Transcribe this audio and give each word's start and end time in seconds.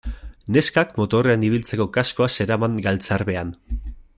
Neskak 0.55 0.95
motorrean 1.01 1.45
ibiltzeko 1.49 1.87
kaskoa 1.99 2.29
zeraman 2.39 2.81
galtzarbean. 2.87 3.53